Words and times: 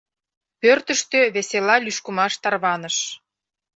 Пӧртыштӧ 0.61 1.19
весела 1.35 1.75
лӱшкымаш 1.85 2.33
тарваныш. 2.41 2.97